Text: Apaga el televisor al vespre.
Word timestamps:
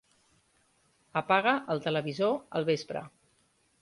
Apaga 1.21 1.53
el 1.75 1.83
televisor 1.89 2.35
al 2.61 2.67
vespre. 2.71 3.05